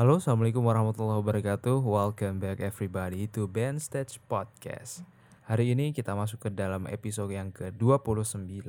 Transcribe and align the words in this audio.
Halo, 0.00 0.16
assalamualaikum 0.16 0.64
warahmatullahi 0.64 1.20
wabarakatuh. 1.20 1.84
Welcome 1.84 2.40
back 2.40 2.64
everybody 2.64 3.28
to 3.36 3.44
Band 3.44 3.84
Stage 3.84 4.16
Podcast. 4.32 5.04
Hari 5.44 5.76
ini 5.76 5.92
kita 5.92 6.16
masuk 6.16 6.40
ke 6.40 6.48
dalam 6.48 6.88
episode 6.88 7.36
yang 7.36 7.52
ke-29 7.52 8.64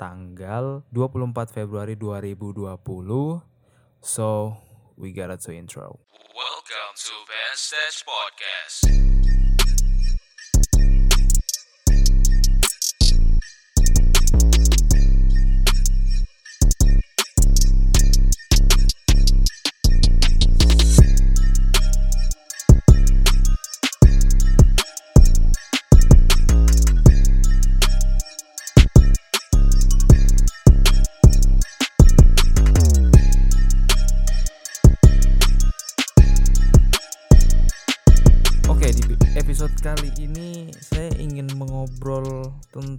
tanggal 0.00 0.80
24 0.88 1.52
Februari 1.52 1.92
2020. 1.92 2.80
So, 4.00 4.56
we 4.96 5.12
got 5.12 5.36
to 5.44 5.52
intro. 5.52 6.00
Welcome 6.32 6.92
to 6.96 7.14
Band 7.28 7.56
Stage 7.60 8.08
Podcast. 8.08 9.11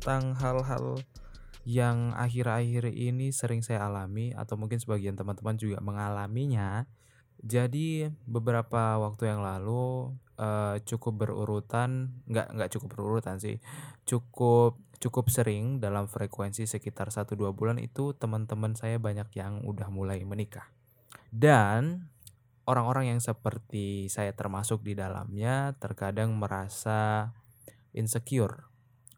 Tentang 0.04 0.36
hal-hal 0.36 1.00
yang 1.64 2.12
akhir-akhir 2.12 2.92
ini 2.92 3.32
sering 3.32 3.64
saya 3.64 3.88
alami 3.88 4.36
atau 4.36 4.60
mungkin 4.60 4.76
sebagian 4.76 5.16
teman-teman 5.16 5.56
juga 5.56 5.80
mengalaminya. 5.80 6.84
Jadi 7.40 8.12
beberapa 8.28 9.00
waktu 9.00 9.32
yang 9.32 9.40
lalu 9.40 10.12
eh, 10.36 10.84
cukup 10.84 11.24
berurutan, 11.24 12.20
nggak 12.28 12.52
nggak 12.52 12.70
cukup 12.76 12.88
berurutan 13.00 13.40
sih, 13.40 13.64
cukup 14.04 14.76
cukup 15.00 15.32
sering 15.32 15.80
dalam 15.80 16.12
frekuensi 16.12 16.68
sekitar 16.68 17.08
1-2 17.08 17.40
bulan 17.56 17.80
itu 17.80 18.12
teman-teman 18.12 18.76
saya 18.76 19.00
banyak 19.00 19.32
yang 19.40 19.64
udah 19.64 19.88
mulai 19.88 20.20
menikah. 20.28 20.68
Dan 21.32 22.12
orang-orang 22.68 23.16
yang 23.16 23.24
seperti 23.24 24.12
saya 24.12 24.36
termasuk 24.36 24.84
di 24.84 25.00
dalamnya 25.00 25.80
terkadang 25.80 26.36
merasa 26.36 27.32
insecure 27.96 28.73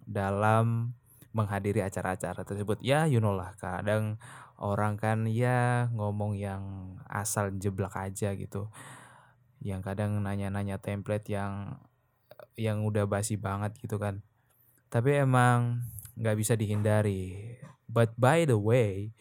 dalam 0.05 0.95
menghadiri 1.35 1.83
acara-acara 1.83 2.47
tersebut. 2.47 2.79
Ya, 2.79 3.03
you 3.09 3.19
know 3.19 3.35
lah, 3.35 3.53
kadang 3.59 4.21
orang 4.55 4.95
kan 4.95 5.27
ya 5.27 5.91
ngomong 5.91 6.39
yang 6.39 6.95
asal 7.11 7.51
jeblak 7.59 7.91
aja 7.99 8.31
gitu. 8.39 8.71
Yang 9.59 9.91
kadang 9.91 10.23
nanya-nanya 10.23 10.79
template 10.79 11.27
yang 11.27 11.81
yang 12.55 12.87
udah 12.87 13.03
basi 13.03 13.35
banget 13.35 13.75
gitu 13.83 13.99
kan. 13.99 14.23
Tapi 14.87 15.19
emang 15.19 15.83
nggak 16.15 16.37
bisa 16.39 16.55
dihindari. 16.55 17.59
But 17.85 18.15
by 18.15 18.47
the 18.47 18.55
way, 18.55 19.11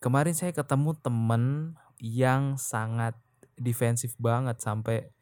kemarin 0.00 0.32
saya 0.32 0.56
ketemu 0.56 0.96
temen 0.96 1.76
yang 2.00 2.56
sangat 2.56 3.14
defensif 3.54 4.16
banget 4.16 4.58
sampai 4.64 5.12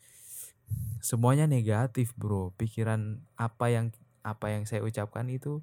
semuanya 1.03 1.51
negatif 1.51 2.15
bro 2.15 2.55
pikiran 2.55 3.27
apa 3.35 3.75
yang 3.75 3.91
apa 4.23 4.55
yang 4.55 4.67
saya 4.67 4.83
ucapkan 4.83 5.27
itu 5.29 5.63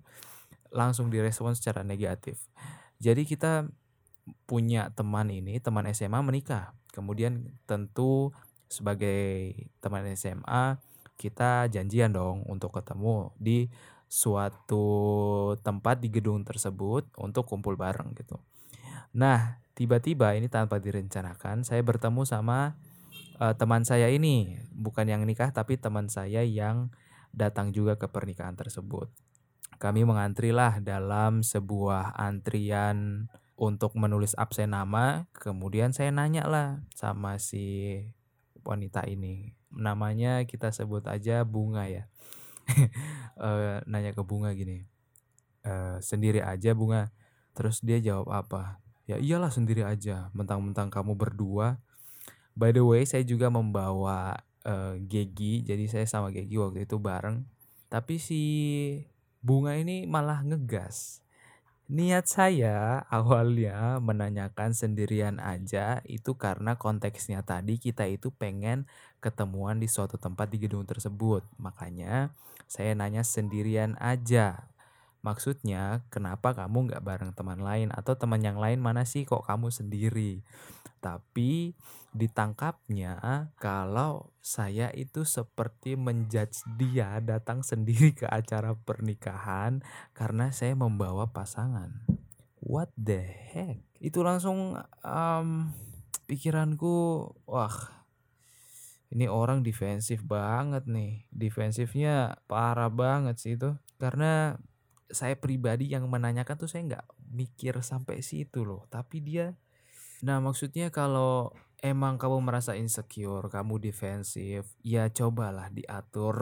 langsung 0.70 1.10
direspon 1.10 1.58
secara 1.58 1.82
negatif. 1.82 2.40
Jadi 3.02 3.26
kita 3.26 3.66
punya 4.46 4.94
teman 4.94 5.32
ini 5.34 5.58
teman 5.58 5.88
SMA 5.90 6.20
menikah. 6.22 6.76
Kemudian 6.94 7.58
tentu 7.66 8.36
sebagai 8.70 9.56
teman 9.82 10.06
SMA 10.14 10.78
kita 11.20 11.68
janjian 11.68 12.14
dong 12.16 12.46
untuk 12.48 12.72
ketemu 12.80 13.34
di 13.36 13.68
suatu 14.10 14.86
tempat 15.62 16.02
di 16.02 16.10
gedung 16.10 16.42
tersebut 16.42 17.10
untuk 17.20 17.46
kumpul 17.46 17.78
bareng 17.78 18.16
gitu. 18.18 18.42
Nah 19.14 19.62
tiba-tiba 19.74 20.34
ini 20.38 20.50
tanpa 20.50 20.82
direncanakan 20.82 21.66
saya 21.66 21.82
bertemu 21.82 22.26
sama 22.26 22.78
uh, 23.42 23.54
teman 23.58 23.86
saya 23.86 24.10
ini. 24.10 24.58
Bukan 24.74 25.06
yang 25.10 25.26
nikah 25.26 25.50
tapi 25.52 25.78
teman 25.78 26.08
saya 26.10 26.46
yang 26.46 26.90
datang 27.36 27.72
juga 27.76 27.96
ke 27.96 28.10
pernikahan 28.10 28.58
tersebut. 28.58 29.10
Kami 29.80 30.04
mengantrilah 30.04 30.84
dalam 30.84 31.40
sebuah 31.40 32.18
antrian 32.20 33.32
untuk 33.60 33.96
menulis 33.96 34.36
absen 34.40 34.72
nama 34.72 35.28
kemudian 35.36 35.92
saya 35.92 36.12
nanya 36.12 36.48
lah 36.48 36.84
sama 36.96 37.40
si 37.40 37.96
wanita 38.64 39.08
ini. 39.08 39.56
Namanya 39.72 40.44
kita 40.44 40.72
sebut 40.72 41.08
aja 41.08 41.48
bunga 41.48 41.88
ya. 41.88 42.08
Uh, 43.40 43.82
nanya 43.92 44.14
ke 44.14 44.22
bunga 44.22 44.54
gini 44.54 44.86
uh, 45.66 45.98
sendiri 46.00 46.44
aja 46.44 46.72
bunga? 46.76 47.12
Terus 47.56 47.84
dia 47.84 48.00
jawab 48.00 48.32
apa? 48.32 48.80
Ya 49.10 49.18
iyalah 49.18 49.50
sendiri 49.50 49.82
aja, 49.82 50.30
mentang-mentang 50.38 50.94
kamu 50.94 51.18
berdua. 51.18 51.82
By 52.54 52.76
the 52.76 52.84
way, 52.86 53.08
saya 53.08 53.26
juga 53.26 53.50
membawa 53.50 54.38
uh, 54.68 54.96
Gegi, 55.08 55.64
jadi 55.64 55.86
saya 55.88 56.06
sama 56.08 56.32
Gegi 56.32 56.56
waktu 56.60 56.88
itu 56.88 57.00
bareng. 57.00 57.44
Tapi 57.90 58.22
si 58.22 58.42
Bunga 59.40 59.76
ini 59.80 60.04
malah 60.06 60.44
ngegas. 60.44 61.24
Niat 61.90 62.30
saya 62.30 63.02
awalnya 63.10 63.98
menanyakan 63.98 64.78
sendirian 64.78 65.42
aja 65.42 66.06
itu 66.06 66.38
karena 66.38 66.78
konteksnya 66.78 67.42
tadi 67.42 67.82
kita 67.82 68.06
itu 68.06 68.30
pengen 68.30 68.86
ketemuan 69.18 69.82
di 69.82 69.90
suatu 69.90 70.22
tempat 70.22 70.54
di 70.54 70.62
gedung 70.62 70.86
tersebut. 70.86 71.42
Makanya 71.58 72.30
saya 72.70 72.94
nanya 72.94 73.26
sendirian 73.26 73.98
aja. 73.98 74.69
Maksudnya, 75.30 76.02
kenapa 76.10 76.58
kamu 76.58 76.90
nggak 76.90 77.06
bareng 77.06 77.32
teman 77.38 77.62
lain 77.62 77.94
atau 77.94 78.18
teman 78.18 78.42
yang 78.42 78.58
lain 78.58 78.82
mana 78.82 79.06
sih 79.06 79.30
kok 79.30 79.46
kamu 79.46 79.70
sendiri? 79.70 80.42
Tapi 80.98 81.78
ditangkapnya 82.18 83.54
kalau 83.62 84.34
saya 84.42 84.90
itu 84.98 85.22
seperti 85.30 85.94
menjudge 85.94 86.66
dia 86.82 87.22
datang 87.22 87.62
sendiri 87.62 88.18
ke 88.18 88.26
acara 88.26 88.74
pernikahan 88.74 89.86
karena 90.18 90.50
saya 90.50 90.74
membawa 90.74 91.30
pasangan. 91.30 91.94
What 92.58 92.90
the 92.98 93.22
heck? 93.22 93.86
Itu 94.02 94.26
langsung 94.26 94.82
um, 95.06 95.50
pikiranku, 96.26 97.30
wah 97.46 97.78
ini 99.14 99.30
orang 99.30 99.62
defensif 99.62 100.26
banget 100.26 100.90
nih. 100.90 101.26
Defensifnya 101.30 102.42
parah 102.50 102.90
banget 102.90 103.38
sih 103.38 103.54
itu. 103.58 103.78
Karena 103.98 104.58
saya 105.10 105.36
pribadi 105.38 105.90
yang 105.92 106.06
menanyakan 106.08 106.56
tuh 106.56 106.70
saya 106.70 106.86
nggak 106.86 107.08
mikir 107.34 107.76
sampai 107.82 108.22
situ 108.22 108.66
loh. 108.66 108.86
Tapi 108.90 109.22
dia 109.22 109.58
nah 110.20 110.44
maksudnya 110.44 110.92
kalau 110.92 111.56
emang 111.80 112.20
kamu 112.20 112.44
merasa 112.44 112.76
insecure 112.76 113.48
kamu 113.48 113.80
defensif 113.80 114.68
ya 114.84 115.08
cobalah 115.08 115.72
diatur 115.72 116.36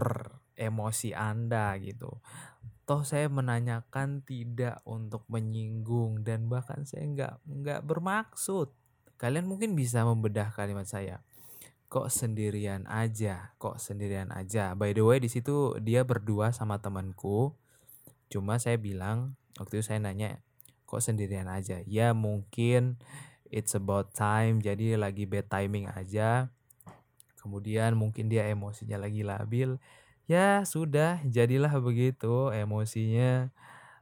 emosi 0.57 1.13
anda 1.13 1.77
gitu. 1.77 2.19
Toh 2.87 3.03
saya 3.03 3.27
menanyakan 3.27 4.23
tidak 4.23 4.79
untuk 4.87 5.27
menyinggung 5.27 6.23
dan 6.23 6.47
bahkan 6.47 6.87
saya 6.87 7.03
nggak 7.05 7.33
nggak 7.43 7.81
bermaksud. 7.83 8.71
Kalian 9.17 9.49
mungkin 9.49 9.73
bisa 9.73 10.05
membedah 10.05 10.53
kalimat 10.53 10.85
saya 10.85 11.21
kok 11.87 12.11
sendirian 12.11 12.83
aja? 12.87 13.55
Kok 13.57 13.79
sendirian 13.79 14.29
aja? 14.35 14.75
By 14.75 14.91
the 14.91 15.03
way 15.03 15.23
di 15.23 15.31
situ 15.31 15.75
dia 15.79 16.03
berdua 16.03 16.51
sama 16.51 16.83
temanku 16.83 17.55
Cuma 18.27 18.59
saya 18.59 18.75
bilang, 18.75 19.39
waktu 19.55 19.79
itu 19.79 19.85
saya 19.87 19.99
nanya, 20.03 20.43
kok 20.87 21.03
sendirian 21.03 21.47
aja? 21.47 21.83
Ya 21.87 22.11
mungkin 22.11 22.99
it's 23.47 23.75
about 23.75 24.11
time, 24.15 24.59
jadi 24.59 24.99
lagi 24.99 25.23
bad 25.23 25.47
timing 25.47 25.87
aja. 25.87 26.51
Kemudian 27.39 27.95
mungkin 27.95 28.27
dia 28.27 28.47
emosinya 28.51 28.99
lagi 28.99 29.23
labil. 29.23 29.79
Ya 30.27 30.67
sudah, 30.67 31.23
jadilah 31.23 31.71
begitu 31.79 32.51
emosinya 32.51 33.55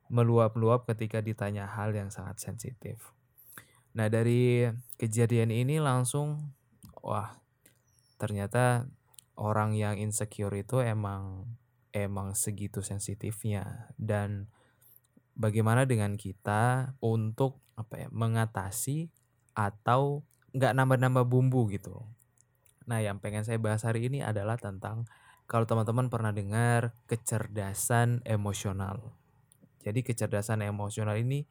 meluap-luap 0.09 0.89
ketika 0.89 1.21
ditanya 1.21 1.69
hal 1.69 1.93
yang 1.93 2.09
sangat 2.09 2.41
sensitif. 2.41 3.13
Nah 3.93 4.09
dari 4.09 4.69
kejadian 4.97 5.53
ini 5.53 5.77
langsung, 5.77 6.53
wah 7.05 7.37
ternyata 8.17 8.89
orang 9.37 9.77
yang 9.77 9.99
insecure 10.01 10.53
itu 10.55 10.81
emang 10.81 11.45
emang 11.95 12.35
segitu 12.35 12.83
sensitifnya 12.83 13.87
dan 13.95 14.51
bagaimana 15.39 15.87
dengan 15.87 16.19
kita 16.19 16.91
untuk 16.99 17.63
apa 17.79 18.03
ya 18.03 18.09
mengatasi 18.11 19.07
atau 19.55 20.27
nggak 20.51 20.75
nambah-nambah 20.75 21.23
bumbu 21.23 21.71
gitu. 21.71 22.03
Nah 22.83 22.99
yang 22.99 23.23
pengen 23.23 23.47
saya 23.47 23.55
bahas 23.55 23.87
hari 23.87 24.11
ini 24.11 24.19
adalah 24.19 24.59
tentang 24.59 25.07
kalau 25.47 25.63
teman-teman 25.63 26.11
pernah 26.11 26.35
dengar 26.35 26.91
kecerdasan 27.07 28.19
emosional. 28.27 29.15
Jadi 29.79 30.03
kecerdasan 30.03 30.67
emosional 30.67 31.15
ini 31.15 31.47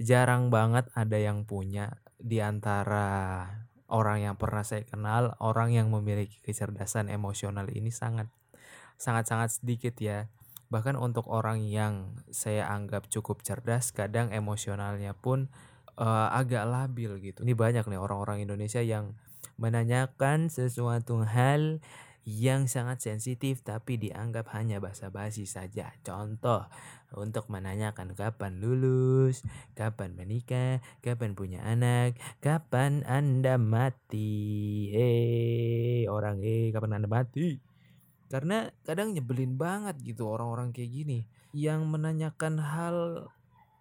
jarang 0.00 0.48
banget 0.48 0.88
ada 0.96 1.20
yang 1.20 1.44
punya 1.44 2.00
di 2.16 2.40
antara 2.40 3.44
orang 3.90 4.24
yang 4.24 4.34
pernah 4.40 4.64
saya 4.64 4.86
kenal, 4.86 5.36
orang 5.44 5.76
yang 5.76 5.92
memiliki 5.92 6.40
kecerdasan 6.40 7.12
emosional 7.12 7.68
ini 7.68 7.92
sangat 7.92 8.30
sangat-sangat 8.96 9.60
sedikit 9.62 9.94
ya. 10.00 10.26
Bahkan 10.72 10.98
untuk 10.98 11.30
orang 11.30 11.62
yang 11.62 12.18
saya 12.34 12.66
anggap 12.66 13.06
cukup 13.06 13.44
cerdas, 13.46 13.94
kadang 13.94 14.34
emosionalnya 14.34 15.14
pun 15.14 15.52
uh, 15.98 16.28
agak 16.34 16.66
labil 16.66 17.20
gitu. 17.22 17.46
Ini 17.46 17.54
banyak 17.54 17.86
nih 17.86 18.00
orang-orang 18.00 18.42
Indonesia 18.42 18.82
yang 18.82 19.14
menanyakan 19.54 20.50
sesuatu 20.50 21.22
hal 21.22 21.78
yang 22.24 22.64
sangat 22.72 23.04
sensitif 23.04 23.60
tapi 23.60 24.00
dianggap 24.00 24.48
hanya 24.56 24.80
basa-basi 24.80 25.44
saja. 25.44 25.92
Contoh, 26.00 26.64
untuk 27.12 27.52
menanyakan 27.52 28.16
kapan 28.16 28.64
lulus, 28.64 29.44
kapan 29.76 30.16
menikah, 30.16 30.80
kapan 31.04 31.36
punya 31.36 31.60
anak, 31.62 32.16
kapan 32.40 33.04
Anda 33.04 33.60
mati. 33.60 34.88
Eh, 34.96 36.08
orang 36.08 36.40
eh 36.40 36.72
kapan 36.72 36.98
Anda 36.98 37.08
mati? 37.12 37.73
Karena 38.32 38.72
kadang 38.82 39.12
nyebelin 39.12 39.54
banget 39.54 40.00
gitu 40.02 40.26
orang-orang 40.26 40.74
kayak 40.74 40.90
gini 40.90 41.18
yang 41.54 41.86
menanyakan 41.86 42.58
hal 42.58 42.98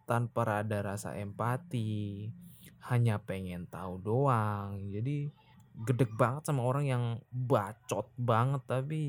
tanpa 0.06 0.62
ada 0.62 0.84
rasa 0.84 1.16
empati, 1.16 2.30
hanya 2.92 3.18
pengen 3.24 3.66
tahu 3.72 3.98
doang. 4.04 4.92
Jadi 4.92 5.32
gedek 5.74 6.14
banget 6.14 6.46
sama 6.46 6.62
orang 6.62 6.86
yang 6.86 7.04
bacot 7.34 8.06
banget 8.20 8.62
tapi 8.70 9.02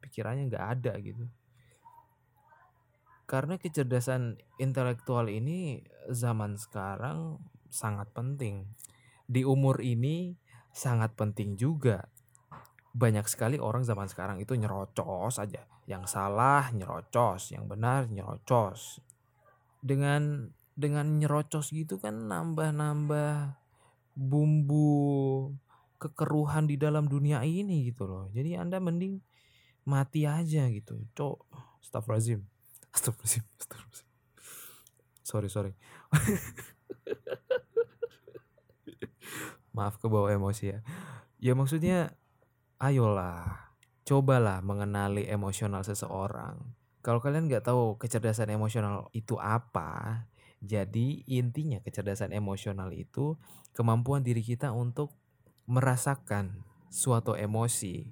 pikirannya 0.00 0.48
nggak 0.48 0.66
ada 0.80 0.92
gitu. 1.02 1.26
Karena 3.24 3.56
kecerdasan 3.56 4.36
intelektual 4.60 5.32
ini 5.32 5.80
zaman 6.12 6.60
sekarang 6.60 7.40
sangat 7.72 8.12
penting. 8.12 8.68
Di 9.24 9.42
umur 9.42 9.80
ini 9.80 10.36
sangat 10.70 11.16
penting 11.16 11.56
juga. 11.56 12.04
Banyak 12.94 13.26
sekali 13.26 13.58
orang 13.58 13.82
zaman 13.82 14.06
sekarang 14.06 14.38
itu 14.38 14.54
nyerocos 14.54 15.42
aja. 15.42 15.66
Yang 15.90 16.14
salah 16.14 16.70
nyerocos, 16.70 17.50
yang 17.50 17.66
benar 17.66 18.06
nyerocos. 18.06 19.02
Dengan 19.82 20.54
dengan 20.74 21.18
nyerocos 21.18 21.74
gitu 21.74 21.98
kan 21.98 22.30
nambah-nambah 22.30 23.58
bumbu 24.14 25.50
kekeruhan 25.98 26.70
di 26.70 26.78
dalam 26.78 27.10
dunia 27.10 27.42
ini 27.42 27.90
gitu 27.90 28.06
loh. 28.06 28.30
Jadi 28.30 28.54
Anda 28.54 28.78
mending 28.78 29.18
mati 29.86 30.26
aja 30.26 30.66
gitu. 30.70 30.98
Cok, 31.14 31.38
astagfirullahaladzim. 31.82 32.46
Astagfirullahaladzim. 32.94 33.44
Astagfirullahaladzim. 33.58 34.08
Sorry, 35.24 35.48
sorry. 35.48 35.72
Maaf 39.76 39.98
ke 39.98 40.06
bawah 40.06 40.30
emosi 40.30 40.76
ya. 40.76 40.78
Ya 41.40 41.56
maksudnya 41.56 42.12
ayolah, 42.84 43.72
cobalah 44.04 44.60
mengenali 44.60 45.24
emosional 45.24 45.80
seseorang. 45.80 46.60
Kalau 47.00 47.16
kalian 47.24 47.48
nggak 47.48 47.64
tahu 47.64 47.96
kecerdasan 47.96 48.52
emosional 48.52 49.08
itu 49.16 49.40
apa, 49.40 50.24
jadi 50.60 51.24
intinya 51.24 51.80
kecerdasan 51.80 52.36
emosional 52.36 52.92
itu 52.92 53.40
kemampuan 53.72 54.20
diri 54.20 54.44
kita 54.44 54.68
untuk 54.76 55.16
merasakan 55.64 56.60
suatu 56.92 57.32
emosi 57.32 58.04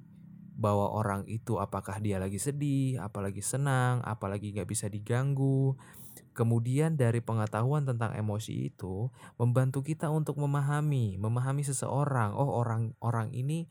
bahwa 0.56 0.88
orang 0.88 1.28
itu 1.28 1.60
apakah 1.60 2.00
dia 2.00 2.16
lagi 2.16 2.40
sedih, 2.40 2.96
apalagi 2.96 3.44
senang, 3.44 4.00
apalagi 4.08 4.56
nggak 4.56 4.68
bisa 4.68 4.88
diganggu. 4.88 5.76
Kemudian 6.32 6.96
dari 6.96 7.20
pengetahuan 7.20 7.84
tentang 7.84 8.16
emosi 8.16 8.72
itu 8.72 9.12
membantu 9.36 9.84
kita 9.84 10.08
untuk 10.08 10.40
memahami, 10.40 11.20
memahami 11.20 11.60
seseorang. 11.60 12.32
Oh 12.32 12.56
orang 12.56 12.96
orang 13.04 13.28
ini 13.36 13.68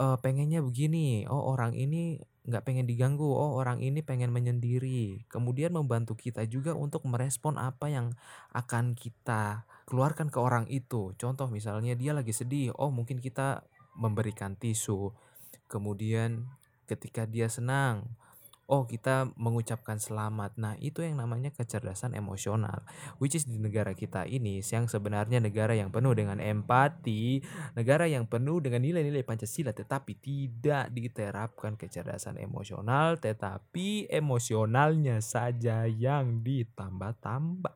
uh, 0.00 0.16
pengennya 0.16 0.64
begini. 0.64 1.28
Oh 1.28 1.52
orang 1.52 1.76
ini 1.76 2.16
nggak 2.48 2.64
pengen 2.64 2.88
diganggu. 2.88 3.28
Oh 3.28 3.60
orang 3.60 3.84
ini 3.84 4.00
pengen 4.00 4.32
menyendiri. 4.32 5.28
Kemudian 5.28 5.76
membantu 5.76 6.16
kita 6.16 6.48
juga 6.48 6.72
untuk 6.72 7.04
merespon 7.04 7.60
apa 7.60 7.92
yang 7.92 8.16
akan 8.56 8.96
kita 8.96 9.68
keluarkan 9.84 10.32
ke 10.32 10.38
orang 10.40 10.64
itu. 10.72 11.12
Contoh 11.20 11.52
misalnya 11.52 11.92
dia 11.92 12.16
lagi 12.16 12.32
sedih. 12.32 12.72
Oh 12.80 12.88
mungkin 12.88 13.20
kita 13.20 13.68
memberikan 13.92 14.56
tisu. 14.56 15.12
Kemudian 15.68 16.48
ketika 16.88 17.28
dia 17.28 17.46
senang, 17.46 18.16
oh 18.70 18.86
kita 18.86 19.34
mengucapkan 19.34 19.98
selamat. 19.98 20.54
Nah, 20.54 20.78
itu 20.78 21.02
yang 21.02 21.18
namanya 21.18 21.50
kecerdasan 21.50 22.14
emosional. 22.14 22.86
Which 23.18 23.34
is 23.34 23.50
di 23.50 23.58
negara 23.58 23.98
kita 23.98 24.30
ini 24.30 24.62
yang 24.62 24.86
sebenarnya 24.86 25.42
negara 25.42 25.74
yang 25.74 25.90
penuh 25.90 26.14
dengan 26.14 26.38
empati, 26.38 27.42
negara 27.74 28.06
yang 28.06 28.30
penuh 28.30 28.62
dengan 28.62 28.86
nilai-nilai 28.86 29.26
Pancasila 29.26 29.74
tetapi 29.74 30.14
tidak 30.22 30.94
diterapkan 30.94 31.74
kecerdasan 31.74 32.38
emosional, 32.38 33.18
tetapi 33.18 34.06
emosionalnya 34.06 35.18
saja 35.18 35.90
yang 35.90 36.46
ditambah-tambah. 36.46 37.74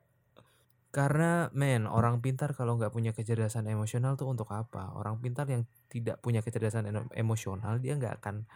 Karena 0.95 1.51
men, 1.51 1.91
orang 1.91 2.23
pintar 2.23 2.55
kalau 2.55 2.79
nggak 2.79 2.95
punya 2.95 3.11
kecerdasan 3.11 3.67
emosional 3.67 4.15
tuh 4.15 4.31
untuk 4.31 4.47
apa? 4.55 4.95
Orang 4.95 5.19
pintar 5.19 5.51
yang 5.51 5.67
tidak 5.91 6.23
punya 6.23 6.39
kecerdasan 6.39 6.87
emosional 7.19 7.83
dia 7.83 7.99
nggak 7.99 8.23
akan 8.23 8.47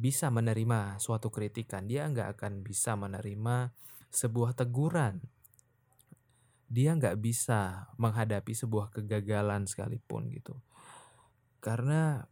bisa 0.00 0.32
menerima 0.32 0.96
suatu 0.96 1.28
kritikan, 1.28 1.84
dia 1.84 2.08
nggak 2.08 2.40
akan 2.40 2.64
bisa 2.64 2.96
menerima 2.96 3.68
sebuah 4.08 4.56
teguran. 4.56 5.20
Dia 6.72 6.96
nggak 6.96 7.20
bisa 7.20 7.92
menghadapi 8.00 8.56
sebuah 8.56 8.88
kegagalan 8.96 9.68
sekalipun 9.68 10.32
gitu. 10.32 10.56
Karena 11.60 12.24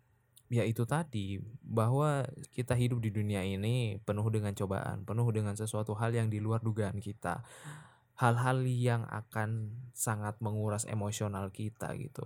ya 0.48 0.64
itu 0.64 0.88
tadi 0.88 1.36
bahwa 1.60 2.24
kita 2.56 2.72
hidup 2.72 3.04
di 3.04 3.12
dunia 3.12 3.44
ini 3.44 4.00
penuh 4.00 4.24
dengan 4.32 4.56
cobaan, 4.56 5.04
penuh 5.04 5.28
dengan 5.28 5.52
sesuatu 5.52 5.92
hal 5.92 6.16
yang 6.16 6.32
di 6.32 6.40
luar 6.40 6.64
dugaan 6.64 6.96
kita. 7.04 7.44
Hal-hal 8.18 8.64
yang 8.66 9.06
akan 9.06 9.78
sangat 9.94 10.40
menguras 10.42 10.88
emosional 10.88 11.52
kita 11.52 11.94
gitu. 12.00 12.24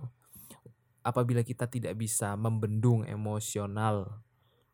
Apabila 1.03 1.43
kita 1.43 1.67
tidak 1.67 1.99
bisa 1.99 2.33
membendung 2.39 3.03
emosional 3.05 4.22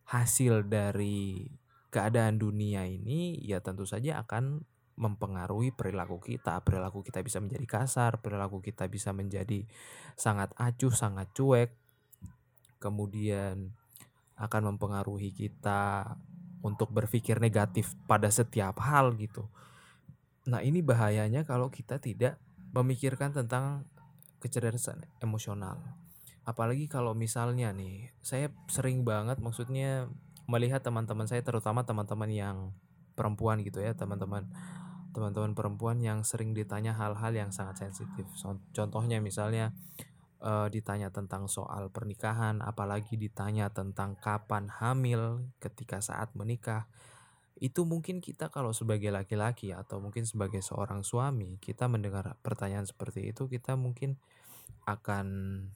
hasil 0.10 0.66
dari 0.66 1.46
keadaan 1.94 2.42
dunia 2.42 2.86
ini 2.90 3.38
ya 3.46 3.62
tentu 3.62 3.86
saja 3.86 4.22
akan 4.26 4.66
mempengaruhi 5.00 5.72
perilaku 5.72 6.20
kita. 6.20 6.60
Perilaku 6.66 7.06
kita 7.06 7.24
bisa 7.24 7.40
menjadi 7.40 7.66
kasar, 7.66 8.20
perilaku 8.20 8.60
kita 8.60 8.90
bisa 8.92 9.16
menjadi 9.16 9.64
sangat 10.20 10.52
acuh, 10.60 10.92
sangat 10.92 11.32
cuek. 11.32 11.72
Kemudian 12.84 13.72
akan 14.36 14.76
mempengaruhi 14.76 15.32
kita 15.32 16.16
untuk 16.60 16.92
berpikir 16.92 17.40
negatif 17.40 17.96
pada 18.08 18.28
setiap 18.28 18.76
hal 18.84 19.16
gitu. 19.16 19.48
Nah, 20.48 20.60
ini 20.60 20.84
bahayanya 20.84 21.48
kalau 21.48 21.72
kita 21.72 22.00
tidak 22.00 22.40
memikirkan 22.76 23.32
tentang 23.32 23.88
kecerdasan 24.44 25.08
emosional. 25.20 25.80
Apalagi 26.50 26.90
kalau 26.90 27.14
misalnya 27.14 27.70
nih, 27.70 28.10
saya 28.26 28.50
sering 28.66 29.06
banget 29.06 29.38
maksudnya 29.38 30.10
melihat 30.50 30.82
teman-teman 30.82 31.30
saya 31.30 31.46
terutama 31.46 31.86
teman-teman 31.86 32.34
yang 32.34 32.58
perempuan 33.14 33.62
gitu 33.62 33.86
ya, 33.86 33.94
teman-teman 33.94 34.50
teman-teman 35.14 35.54
perempuan 35.54 36.02
yang 36.02 36.26
sering 36.26 36.58
ditanya 36.58 36.98
hal-hal 36.98 37.30
yang 37.30 37.54
sangat 37.54 37.86
sensitif. 37.86 38.26
Contohnya 38.74 39.22
misalnya 39.22 39.78
uh, 40.42 40.66
ditanya 40.74 41.14
tentang 41.14 41.46
soal 41.46 41.94
pernikahan, 41.94 42.66
apalagi 42.66 43.14
ditanya 43.20 43.70
tentang 43.70 44.18
kapan 44.18 44.74
hamil 44.74 45.46
ketika 45.62 46.02
saat 46.02 46.34
menikah. 46.34 46.90
Itu 47.60 47.84
mungkin 47.84 48.24
kita 48.24 48.48
kalau 48.50 48.72
sebagai 48.72 49.12
laki-laki 49.12 49.76
atau 49.76 50.00
mungkin 50.00 50.24
sebagai 50.24 50.64
seorang 50.64 51.04
suami, 51.04 51.60
kita 51.60 51.92
mendengar 51.92 52.40
pertanyaan 52.40 52.88
seperti 52.88 53.36
itu, 53.36 53.52
kita 53.52 53.76
mungkin 53.76 54.16
akan 54.90 55.28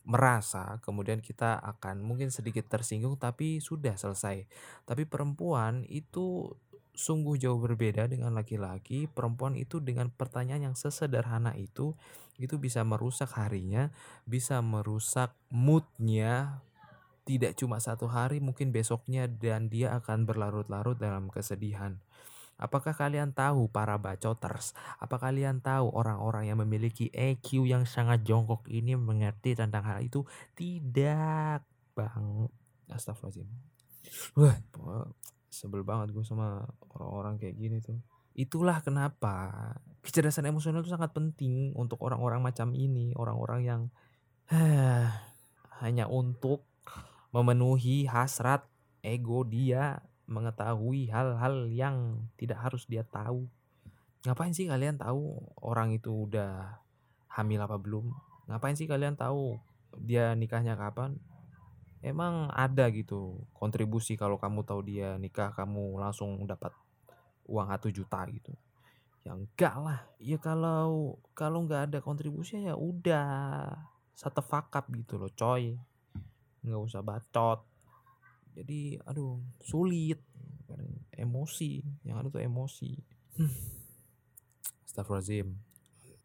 merasa, 0.09 0.81
kemudian 0.81 1.21
kita 1.21 1.62
akan 1.62 2.01
mungkin 2.01 2.33
sedikit 2.33 2.65
tersinggung 2.65 3.15
tapi 3.21 3.62
sudah 3.62 3.93
selesai. 3.93 4.50
Tapi 4.89 5.05
perempuan 5.05 5.85
itu 5.85 6.50
sungguh 6.93 7.38
jauh 7.41 7.57
berbeda 7.62 8.09
dengan 8.09 8.33
laki-laki. 8.33 9.09
Perempuan 9.09 9.57
itu 9.57 9.81
dengan 9.81 10.09
pertanyaan 10.13 10.73
yang 10.73 10.75
sesederhana 10.77 11.53
itu 11.57 11.97
itu 12.41 12.57
bisa 12.57 12.81
merusak 12.81 13.33
harinya, 13.38 13.93
bisa 14.25 14.62
merusak 14.65 15.38
moodnya 15.53 16.65
tidak 17.23 17.55
cuma 17.55 17.79
satu 17.79 18.12
hari 18.12 18.43
mungkin 18.43 18.75
besoknya 18.75 19.31
dan 19.31 19.71
dia 19.71 19.95
akan 19.95 20.27
berlarut-larut 20.27 21.00
dalam 21.00 21.31
kesedihan. 21.31 22.03
Apakah 22.57 22.93
kalian 22.93 23.33
tahu 23.33 23.67
para 23.67 23.98
bacoters? 23.98 24.77
Apa 25.01 25.17
kalian 25.17 25.60
tahu 25.60 25.89
orang-orang 25.89 26.48
yang 26.48 26.62
memiliki 26.62 27.10
EQ 27.10 27.65
yang 27.65 27.83
sangat 27.83 28.22
jongkok 28.24 28.69
ini 28.69 28.93
mengerti 28.93 29.57
tentang 29.57 29.83
hal 29.83 30.00
itu? 30.05 30.22
Tidak, 30.53 31.60
Bang. 31.98 32.48
Astagfirullahaladzim. 32.93 33.50
Wah, 34.38 34.57
sebel 35.50 35.81
banget 35.81 36.13
gue 36.13 36.22
sama 36.22 36.62
orang-orang 36.93 37.41
kayak 37.41 37.55
gini 37.57 37.77
tuh. 37.81 37.98
Itulah 38.33 38.81
kenapa 38.81 39.53
kecerdasan 40.01 40.50
emosional 40.50 40.81
itu 40.81 40.93
sangat 40.93 41.13
penting 41.13 41.74
untuk 41.77 42.01
orang-orang 42.01 42.41
macam 42.41 42.74
ini, 42.74 43.13
orang-orang 43.13 43.62
yang 43.62 43.81
hanya 45.83 46.05
untuk 46.10 46.65
memenuhi 47.33 48.05
hasrat 48.05 48.65
ego 49.01 49.41
dia 49.41 50.01
mengetahui 50.25 51.12
hal-hal 51.12 51.68
yang 51.68 52.27
tidak 52.39 52.63
harus 52.63 52.88
dia 52.88 53.03
tahu. 53.03 53.48
Ngapain 54.24 54.56
sih 54.56 54.72
kalian 54.72 54.96
tahu 54.96 55.36
orang 55.60 55.92
itu 55.92 56.32
udah 56.32 56.80
hamil 57.27 57.60
apa 57.60 57.75
belum? 57.75 58.13
Ngapain 58.48 58.80
sih 58.80 58.88
kalian 58.88 59.20
tahu 59.20 59.60
dia 60.00 60.32
nikahnya 60.32 60.80
kapan? 60.80 61.20
Emang 62.03 62.51
ada 62.51 62.92
gitu 62.92 63.48
kontribusi 63.56 64.20
kalau 64.20 64.36
kamu 64.36 64.63
tahu 64.68 64.84
dia 64.84 65.15
nikah 65.20 65.56
kamu 65.56 66.00
langsung 66.00 66.39
dapat 66.44 66.72
uang 67.48 67.68
1 67.68 67.92
juta 67.92 68.24
gitu. 68.32 68.51
Ya 69.24 69.36
enggak 69.36 69.75
lah. 69.80 70.00
Ya 70.20 70.36
kalau 70.39 71.20
kalau 71.32 71.63
nggak 71.63 71.92
ada 71.92 72.00
kontribusi 72.03 72.60
ya 72.63 72.75
udah 72.75 73.72
fuck 74.20 74.72
up 74.72 74.86
gitu 74.92 75.15
loh 75.15 75.32
coy. 75.32 75.80
Nggak 76.63 76.82
usah 76.84 77.03
bacot. 77.03 77.63
Jadi 78.53 79.01
aduh 79.05 79.41
sulit. 79.62 80.22
Emosi, 81.13 81.86
yang 82.01 82.17
ada 82.17 82.33
tuh 82.33 82.41
emosi. 82.41 82.98
Astagfirullahaladzim. 84.89 85.53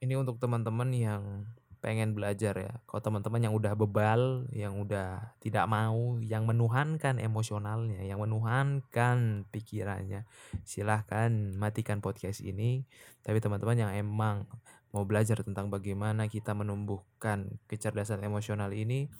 Ini 0.00 0.16
untuk 0.16 0.40
teman-teman 0.40 0.88
yang 0.96 1.44
pengen 1.78 2.16
belajar 2.16 2.56
ya. 2.58 2.72
Kalau 2.88 3.00
teman-teman 3.04 3.44
yang 3.44 3.54
udah 3.54 3.76
bebal, 3.78 4.48
yang 4.50 4.80
udah 4.80 5.36
tidak 5.38 5.68
mau, 5.70 6.18
yang 6.24 6.48
menuhankan 6.48 7.22
emosionalnya, 7.22 8.02
yang 8.02 8.18
menuhankan 8.18 9.46
pikirannya, 9.52 10.26
silahkan 10.66 11.30
matikan 11.54 12.02
podcast 12.02 12.42
ini. 12.42 12.88
Tapi 13.22 13.38
teman-teman 13.38 13.78
yang 13.78 13.92
emang 13.94 14.48
mau 14.90 15.04
belajar 15.04 15.44
tentang 15.44 15.68
bagaimana 15.68 16.26
kita 16.32 16.56
menumbuhkan 16.56 17.60
kecerdasan 17.68 18.24
emosional 18.24 18.72
ini, 18.72 19.12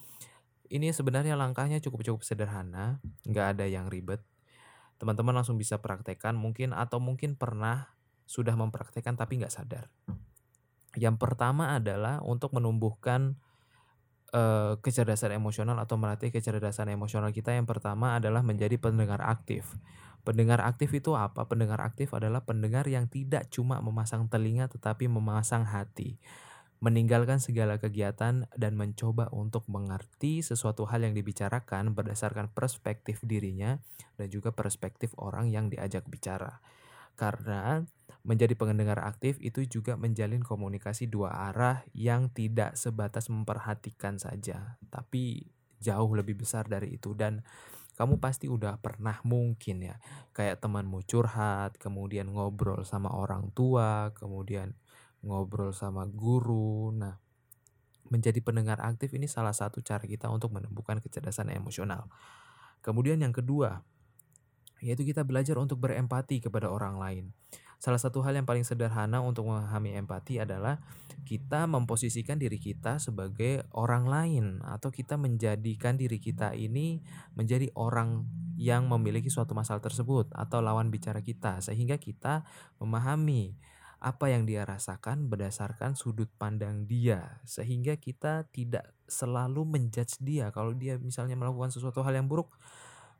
ini 0.69 0.93
sebenarnya 0.93 1.35
langkahnya 1.35 1.81
cukup-cukup 1.81 2.21
sederhana, 2.25 3.01
nggak 3.25 3.57
ada 3.57 3.65
yang 3.65 3.89
ribet. 3.89 4.21
Teman-teman 5.01 5.33
langsung 5.33 5.57
bisa 5.57 5.81
praktekkan 5.81 6.37
mungkin 6.37 6.77
atau 6.77 7.01
mungkin 7.01 7.35
pernah 7.39 7.97
sudah 8.29 8.53
mempraktekkan 8.53 9.17
tapi 9.17 9.41
nggak 9.41 9.55
sadar. 9.55 9.89
Yang 10.99 11.17
pertama 11.17 11.77
adalah 11.77 12.21
untuk 12.21 12.53
menumbuhkan 12.53 13.41
uh, 14.37 14.77
kecerdasan 14.85 15.33
emosional 15.33 15.79
atau 15.81 15.97
melatih 15.97 16.29
kecerdasan 16.29 16.93
emosional 16.93 17.33
kita. 17.33 17.57
Yang 17.57 17.79
pertama 17.79 18.19
adalah 18.19 18.45
menjadi 18.45 18.77
pendengar 18.77 19.25
aktif. 19.25 19.79
Pendengar 20.27 20.61
aktif 20.61 20.93
itu 20.93 21.17
apa? 21.17 21.49
Pendengar 21.49 21.81
aktif 21.81 22.13
adalah 22.13 22.45
pendengar 22.45 22.85
yang 22.85 23.09
tidak 23.09 23.49
cuma 23.49 23.81
memasang 23.81 24.29
telinga 24.29 24.69
tetapi 24.69 25.09
memasang 25.09 25.65
hati 25.65 26.21
meninggalkan 26.79 27.43
segala 27.43 27.83
kegiatan 27.83 28.47
dan 28.55 28.73
mencoba 28.79 29.27
untuk 29.35 29.67
mengerti 29.67 30.47
sesuatu 30.47 30.87
hal 30.87 31.03
yang 31.03 31.15
dibicarakan 31.15 31.91
berdasarkan 31.91 32.55
perspektif 32.55 33.19
dirinya 33.27 33.83
dan 34.15 34.31
juga 34.31 34.55
perspektif 34.55 35.11
orang 35.19 35.51
yang 35.51 35.67
diajak 35.67 36.07
bicara. 36.07 36.63
Karena 37.19 37.83
menjadi 38.23 38.55
pendengar 38.55 39.03
aktif 39.03 39.43
itu 39.43 39.67
juga 39.67 39.99
menjalin 39.99 40.39
komunikasi 40.39 41.11
dua 41.11 41.51
arah 41.51 41.83
yang 41.91 42.31
tidak 42.31 42.79
sebatas 42.79 43.27
memperhatikan 43.27 44.23
saja, 44.23 44.79
tapi 44.87 45.51
jauh 45.83 46.11
lebih 46.15 46.39
besar 46.39 46.67
dari 46.71 46.99
itu 46.99 47.15
dan 47.15 47.43
kamu 47.99 48.23
pasti 48.23 48.47
udah 48.47 48.79
pernah 48.79 49.19
mungkin 49.27 49.83
ya 49.83 49.99
kayak 50.31 50.63
temanmu 50.63 51.03
curhat, 51.11 51.75
kemudian 51.83 52.31
ngobrol 52.31 52.87
sama 52.87 53.11
orang 53.11 53.51
tua, 53.51 54.15
kemudian 54.15 54.79
ngobrol 55.23 55.75
sama 55.75 56.07
guru. 56.07 56.95
Nah, 56.95 57.19
menjadi 58.09 58.41
pendengar 58.41 58.81
aktif 58.81 59.13
ini 59.15 59.29
salah 59.29 59.53
satu 59.53 59.85
cara 59.85 60.03
kita 60.05 60.33
untuk 60.33 60.53
menemukan 60.55 60.99
kecerdasan 61.01 61.53
emosional. 61.53 62.09
Kemudian 62.81 63.21
yang 63.21 63.35
kedua, 63.35 63.85
yaitu 64.81 65.03
kita 65.03 65.27
belajar 65.27 65.59
untuk 65.59 65.83
berempati 65.83 66.39
kepada 66.39 66.71
orang 66.71 66.97
lain. 66.97 67.25
Salah 67.79 68.03
satu 68.03 68.27
hal 68.27 68.35
yang 68.35 68.43
paling 68.43 68.67
sederhana 68.67 69.23
untuk 69.23 69.47
memahami 69.47 69.95
empati 69.95 70.43
adalah 70.43 70.83
kita 71.23 71.71
memposisikan 71.71 72.35
diri 72.35 72.59
kita 72.59 72.99
sebagai 72.99 73.63
orang 73.71 74.11
lain 74.11 74.45
atau 74.67 74.91
kita 74.91 75.15
menjadikan 75.15 75.95
diri 75.95 76.19
kita 76.19 76.59
ini 76.59 76.99
menjadi 77.39 77.71
orang 77.79 78.27
yang 78.59 78.91
memiliki 78.91 79.31
suatu 79.31 79.55
masalah 79.55 79.79
tersebut 79.79 80.27
atau 80.35 80.59
lawan 80.59 80.91
bicara 80.91 81.23
kita 81.23 81.63
sehingga 81.63 82.03
kita 82.03 82.43
memahami 82.83 83.55
apa 83.99 84.31
yang 84.31 84.47
dia 84.47 84.63
rasakan 84.63 85.27
berdasarkan 85.27 85.99
sudut 85.99 86.31
pandang 86.39 86.87
dia 86.87 87.43
sehingga 87.43 87.99
kita 87.99 88.47
tidak 88.55 88.95
selalu 89.11 89.67
menjudge 89.67 90.23
dia 90.23 90.55
kalau 90.55 90.71
dia 90.75 90.97
misalnya 91.03 91.35
melakukan 91.35 91.75
sesuatu 91.75 92.07
hal 92.07 92.15
yang 92.15 92.31
buruk 92.31 92.55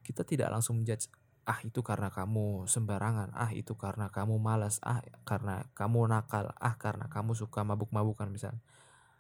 kita 0.07 0.23
tidak 0.23 0.55
langsung 0.55 0.81
menjudge 0.81 1.11
ah 1.49 1.59
itu 1.65 1.81
karena 1.83 2.13
kamu 2.13 2.69
sembarangan 2.71 3.35
ah 3.35 3.51
itu 3.51 3.75
karena 3.75 4.13
kamu 4.13 4.39
malas 4.39 4.79
ah 4.87 5.03
karena 5.27 5.67
kamu 5.75 6.07
nakal 6.07 6.55
ah 6.61 6.77
karena 6.79 7.11
kamu 7.11 7.35
suka 7.35 7.67
mabuk-mabukan 7.67 8.31
misalnya 8.31 8.63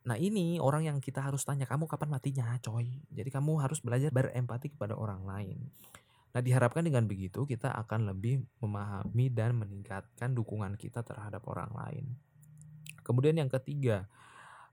Nah 0.08 0.16
ini 0.16 0.56
orang 0.56 0.88
yang 0.88 0.98
kita 1.04 1.20
harus 1.20 1.44
tanya 1.44 1.68
kamu 1.68 1.84
kapan 1.84 2.08
matinya 2.08 2.56
coy. 2.64 2.88
Jadi 3.12 3.28
kamu 3.28 3.60
harus 3.60 3.84
belajar 3.84 4.08
berempati 4.08 4.72
kepada 4.72 4.96
orang 4.96 5.20
lain. 5.28 5.68
Nah, 6.38 6.46
diharapkan 6.46 6.86
dengan 6.86 7.02
begitu 7.10 7.50
kita 7.50 7.74
akan 7.82 8.14
lebih 8.14 8.46
memahami 8.62 9.26
dan 9.26 9.58
meningkatkan 9.58 10.38
dukungan 10.38 10.78
kita 10.78 11.02
terhadap 11.02 11.42
orang 11.50 11.66
lain. 11.74 12.14
Kemudian 13.02 13.42
yang 13.42 13.50
ketiga, 13.50 14.06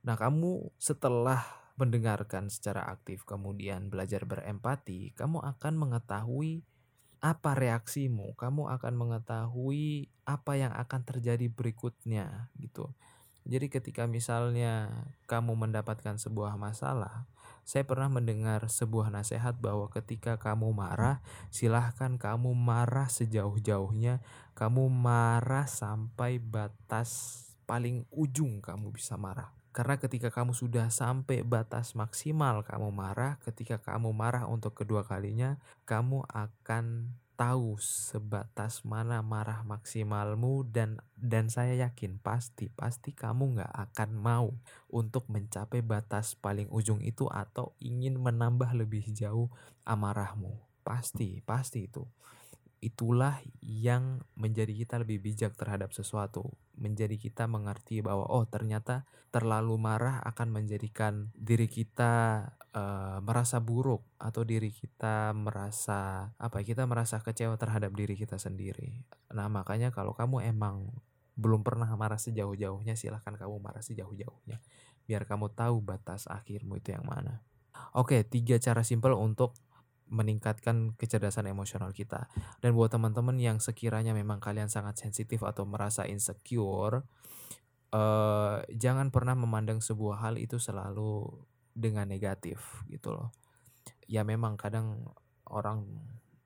nah 0.06 0.14
kamu 0.14 0.70
setelah 0.78 1.42
mendengarkan 1.74 2.54
secara 2.54 2.86
aktif 2.86 3.26
kemudian 3.26 3.90
belajar 3.90 4.30
berempati, 4.30 5.18
kamu 5.18 5.42
akan 5.42 5.74
mengetahui 5.74 6.62
apa 7.18 7.58
reaksimu, 7.58 8.38
kamu 8.38 8.70
akan 8.70 8.94
mengetahui 9.02 10.14
apa 10.22 10.62
yang 10.62 10.70
akan 10.70 11.02
terjadi 11.02 11.50
berikutnya 11.50 12.54
gitu. 12.62 12.94
Jadi 13.42 13.74
ketika 13.74 14.06
misalnya 14.06 15.02
kamu 15.26 15.58
mendapatkan 15.58 16.22
sebuah 16.22 16.62
masalah, 16.62 17.26
saya 17.66 17.82
pernah 17.82 18.14
mendengar 18.14 18.70
sebuah 18.70 19.10
nasihat 19.10 19.58
bahwa 19.58 19.90
ketika 19.90 20.38
kamu 20.38 20.70
marah, 20.70 21.26
silahkan 21.50 22.14
kamu 22.22 22.54
marah 22.54 23.10
sejauh-jauhnya, 23.10 24.22
kamu 24.54 24.86
marah 24.94 25.66
sampai 25.66 26.38
batas 26.38 27.42
paling 27.66 28.06
ujung 28.14 28.62
kamu 28.62 28.94
bisa 28.94 29.18
marah. 29.18 29.50
Karena 29.74 30.00
ketika 30.00 30.32
kamu 30.32 30.56
sudah 30.56 30.88
sampai 30.88 31.44
batas 31.44 31.98
maksimal 31.98 32.64
kamu 32.64 32.94
marah, 32.94 33.42
ketika 33.44 33.82
kamu 33.82 34.14
marah 34.14 34.48
untuk 34.48 34.72
kedua 34.78 35.04
kalinya, 35.04 35.60
kamu 35.84 36.24
akan 36.32 37.18
tahu 37.36 37.76
sebatas 37.84 38.88
mana 38.88 39.20
marah 39.20 39.62
maksimalmu 39.68 40.64
dan 40.72 41.04
dan 41.20 41.52
saya 41.52 41.76
yakin 41.76 42.16
pasti 42.24 42.72
pasti 42.72 43.12
kamu 43.12 43.60
nggak 43.60 43.74
akan 43.92 44.10
mau 44.16 44.48
untuk 44.88 45.28
mencapai 45.28 45.84
batas 45.84 46.40
paling 46.40 46.72
ujung 46.72 47.04
itu 47.04 47.28
atau 47.28 47.76
ingin 47.84 48.16
menambah 48.16 48.72
lebih 48.72 49.04
jauh 49.12 49.52
amarahmu. 49.84 50.56
Pasti 50.88 51.44
pasti 51.44 51.92
itu 51.92 52.08
itulah 52.86 53.42
yang 53.66 54.22
menjadi 54.38 54.72
kita 54.86 55.02
lebih 55.02 55.18
bijak 55.26 55.58
terhadap 55.58 55.90
sesuatu 55.90 56.54
menjadi 56.78 57.16
kita 57.18 57.48
mengerti 57.48 58.04
bahwa 58.04 58.28
oh 58.28 58.46
ternyata 58.46 59.08
terlalu 59.32 59.76
marah 59.80 60.24
akan 60.24 60.48
menjadikan 60.52 61.32
diri 61.36 61.68
kita 61.68 62.46
uh, 62.76 63.20
merasa 63.24 63.60
buruk 63.64 64.04
atau 64.20 64.44
diri 64.44 64.72
kita 64.72 65.32
merasa 65.36 66.32
apa 66.40 66.64
ya, 66.64 66.76
kita 66.76 66.84
merasa 66.88 67.20
kecewa 67.20 67.56
terhadap 67.60 67.92
diri 67.96 68.16
kita 68.16 68.40
sendiri. 68.40 69.04
Nah, 69.32 69.48
makanya 69.52 69.92
kalau 69.92 70.16
kamu 70.16 70.44
emang 70.48 70.88
belum 71.36 71.68
pernah 71.68 71.92
marah 72.00 72.20
sejauh-jauhnya, 72.20 72.96
silahkan 72.96 73.36
kamu 73.36 73.60
marah 73.60 73.84
sejauh-jauhnya. 73.84 74.64
Biar 75.04 75.28
kamu 75.28 75.52
tahu 75.52 75.84
batas 75.84 76.32
akhirmu 76.32 76.80
itu 76.80 76.96
yang 76.96 77.04
mana. 77.04 77.44
Oke, 77.92 78.24
tiga 78.24 78.56
cara 78.56 78.88
simpel 78.88 79.20
untuk 79.20 79.52
meningkatkan 80.10 80.94
kecerdasan 80.96 81.50
emosional 81.50 81.90
kita. 81.92 82.30
Dan 82.62 82.78
buat 82.78 82.94
teman-teman 82.94 83.38
yang 83.42 83.58
sekiranya 83.58 84.14
memang 84.14 84.38
kalian 84.38 84.70
sangat 84.70 85.02
sensitif 85.02 85.42
atau 85.42 85.66
merasa 85.66 86.06
insecure, 86.06 87.06
uh, 87.94 88.58
jangan 88.70 89.10
pernah 89.10 89.34
memandang 89.34 89.82
sebuah 89.82 90.22
hal 90.30 90.36
itu 90.38 90.62
selalu 90.62 91.30
dengan 91.76 92.08
negatif 92.08 92.86
gitu 92.88 93.12
loh. 93.12 93.34
Ya 94.06 94.22
memang 94.22 94.56
kadang 94.56 95.10
orang 95.50 95.86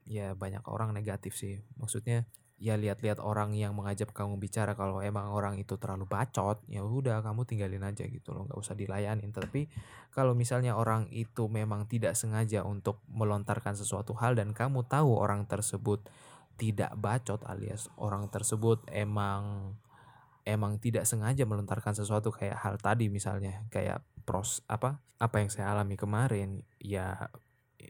ya 0.07 0.33
banyak 0.33 0.65
orang 0.65 0.95
negatif 0.95 1.35
sih. 1.37 1.61
Maksudnya 1.77 2.25
ya 2.59 2.75
lihat-lihat 2.75 3.23
orang 3.23 3.55
yang 3.55 3.71
mengajak 3.71 4.11
kamu 4.11 4.35
bicara 4.35 4.75
kalau 4.75 4.99
emang 4.99 5.31
orang 5.31 5.55
itu 5.55 5.79
terlalu 5.79 6.03
bacot 6.03 6.59
ya 6.67 6.83
udah 6.83 7.23
kamu 7.23 7.47
tinggalin 7.47 7.83
aja 7.87 8.03
gitu 8.03 8.35
loh 8.35 8.45
nggak 8.45 8.59
usah 8.59 8.75
dilayanin. 8.75 9.31
Tapi 9.31 9.71
kalau 10.11 10.35
misalnya 10.35 10.75
orang 10.75 11.07
itu 11.09 11.47
memang 11.47 11.87
tidak 11.87 12.19
sengaja 12.19 12.67
untuk 12.67 12.99
melontarkan 13.07 13.79
sesuatu 13.79 14.11
hal 14.19 14.35
dan 14.35 14.51
kamu 14.51 14.83
tahu 14.85 15.15
orang 15.15 15.47
tersebut 15.47 16.03
tidak 16.59 16.91
bacot 16.99 17.39
alias 17.47 17.87
orang 17.95 18.27
tersebut 18.27 18.83
emang 18.91 19.73
emang 20.43 20.75
tidak 20.83 21.07
sengaja 21.07 21.47
melontarkan 21.47 21.95
sesuatu 21.95 22.35
kayak 22.35 22.59
hal 22.59 22.75
tadi 22.75 23.07
misalnya 23.07 23.63
kayak 23.71 24.03
pros 24.27 24.59
apa 24.67 24.99
apa 25.19 25.35
yang 25.39 25.47
saya 25.47 25.71
alami 25.71 25.95
kemarin 25.95 26.67
ya 26.83 27.31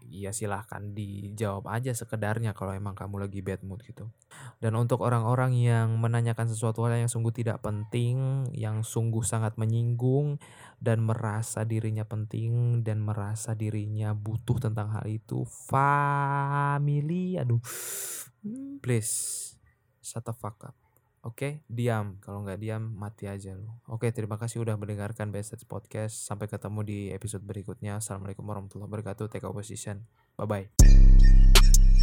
ya 0.10 0.30
silahkan 0.30 0.94
dijawab 0.94 1.66
aja 1.70 1.94
sekedarnya 1.94 2.54
kalau 2.54 2.74
emang 2.74 2.94
kamu 2.94 3.26
lagi 3.26 3.42
bad 3.42 3.62
mood 3.66 3.82
gitu. 3.86 4.10
Dan 4.62 4.78
untuk 4.78 5.02
orang-orang 5.02 5.58
yang 5.58 5.98
menanyakan 5.98 6.50
sesuatu 6.50 6.86
hal 6.86 6.98
yang 6.98 7.12
sungguh 7.12 7.34
tidak 7.34 7.62
penting, 7.66 8.46
yang 8.54 8.86
sungguh 8.86 9.26
sangat 9.26 9.58
menyinggung 9.58 10.38
dan 10.78 11.02
merasa 11.04 11.66
dirinya 11.66 12.06
penting 12.06 12.82
dan 12.86 13.02
merasa 13.02 13.58
dirinya 13.58 14.14
butuh 14.14 14.58
tentang 14.62 14.94
hal 14.94 15.06
itu, 15.10 15.46
family, 15.46 17.38
aduh, 17.38 17.62
please 18.82 19.54
shut 20.00 20.26
the 20.26 20.34
fuck 20.34 20.58
up. 20.66 20.89
Oke, 21.20 21.68
diam. 21.68 22.16
Kalau 22.24 22.48
nggak 22.48 22.64
diam, 22.64 22.96
mati 22.96 23.28
aja 23.28 23.52
lu. 23.52 23.68
Oke, 23.92 24.08
terima 24.16 24.40
kasih 24.40 24.64
udah 24.64 24.80
mendengarkan 24.80 25.36
Best 25.36 25.52
Podcast. 25.68 26.16
Sampai 26.16 26.48
ketemu 26.48 26.80
di 26.88 27.00
episode 27.12 27.44
berikutnya. 27.44 28.00
Assalamualaikum 28.00 28.48
warahmatullahi 28.48 28.88
wabarakatuh. 28.88 29.28
Take 29.28 29.44
a 29.44 29.52
position. 29.52 30.08
Bye-bye. 30.40 31.99